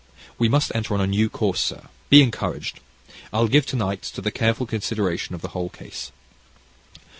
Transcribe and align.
We 0.39 0.49
must 0.49 0.71
enter 0.73 0.95
on 0.95 0.99
a 1.01 1.05
new 1.05 1.29
course, 1.29 1.59
sir, 1.59 1.83
be 2.09 2.23
encouraged. 2.23 2.79
I'll 3.31 3.47
give 3.47 3.67
to 3.67 3.75
night 3.75 4.01
to 4.15 4.21
the 4.21 4.31
careful 4.31 4.65
consideration 4.65 5.35
of 5.35 5.43
the 5.43 5.49
whole 5.49 5.69
case." 5.69 6.11